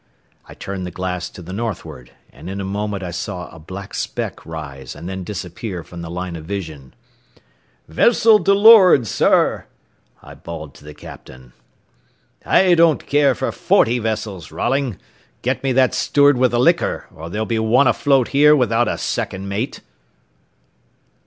[0.47, 3.93] I turned the glass to the northward, and in a moment I saw a black
[3.93, 6.95] speck rise and then disappear from the line of vision.
[7.87, 9.67] "Vessel to lor'ard, sir,"
[10.23, 11.53] I bawled to the captain.
[12.43, 14.97] "I don't care for forty vessels, Rolling.
[15.43, 18.97] Get me that steward with the liquor, or there'll be one afloat here without a
[18.97, 19.81] second mate."